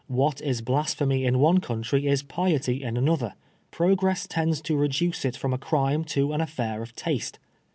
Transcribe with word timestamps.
What 0.07 0.41
is 0.41 0.63
blas 0.63 0.95
phemy 0.95 1.25
in 1.25 1.37
one 1.37 1.59
country 1.59 2.07
is 2.07 2.23
piety 2.23 2.81
in 2.81 2.97
another. 2.97 3.35
Progress 3.69 4.25
tends 4.25 4.59
to 4.61 4.75
reduce 4.75 5.25
it 5.25 5.37
from 5.37 5.53
a 5.53 5.59
crime 5.59 6.05
to 6.05 6.33
an 6.33 6.41
affair 6.41 6.81
of 6.81 6.95
taste. 6.95 7.37